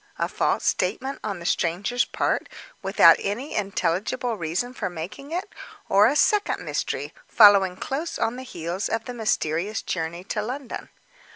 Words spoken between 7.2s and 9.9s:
following close on the heels of the mysterious